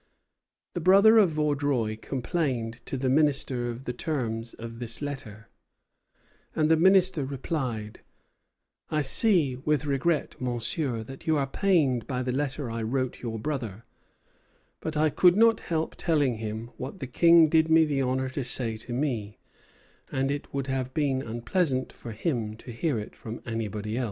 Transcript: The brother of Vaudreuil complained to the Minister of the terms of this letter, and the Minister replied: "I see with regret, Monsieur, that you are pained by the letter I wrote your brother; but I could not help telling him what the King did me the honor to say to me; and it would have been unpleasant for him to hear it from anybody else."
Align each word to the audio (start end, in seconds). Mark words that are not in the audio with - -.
The 0.73 0.79
brother 0.81 1.19
of 1.19 1.29
Vaudreuil 1.29 1.95
complained 1.95 2.83
to 2.87 2.97
the 2.97 3.07
Minister 3.07 3.69
of 3.69 3.83
the 3.83 3.93
terms 3.93 4.55
of 4.55 4.79
this 4.79 4.99
letter, 4.99 5.47
and 6.55 6.71
the 6.71 6.75
Minister 6.75 7.23
replied: 7.23 7.99
"I 8.89 9.03
see 9.03 9.57
with 9.57 9.85
regret, 9.85 10.41
Monsieur, 10.41 11.03
that 11.03 11.27
you 11.27 11.37
are 11.37 11.45
pained 11.45 12.07
by 12.07 12.23
the 12.23 12.31
letter 12.31 12.71
I 12.71 12.81
wrote 12.81 13.21
your 13.21 13.37
brother; 13.37 13.83
but 14.79 14.97
I 14.97 15.11
could 15.11 15.37
not 15.37 15.59
help 15.59 15.95
telling 15.97 16.37
him 16.37 16.71
what 16.77 16.97
the 16.97 17.05
King 17.05 17.47
did 17.47 17.69
me 17.69 17.85
the 17.85 18.01
honor 18.01 18.29
to 18.29 18.43
say 18.43 18.77
to 18.77 18.93
me; 18.93 19.37
and 20.11 20.31
it 20.31 20.51
would 20.51 20.65
have 20.65 20.95
been 20.95 21.21
unpleasant 21.21 21.93
for 21.93 22.11
him 22.11 22.57
to 22.57 22.71
hear 22.71 22.97
it 22.97 23.15
from 23.15 23.39
anybody 23.45 23.99
else." 23.99 23.99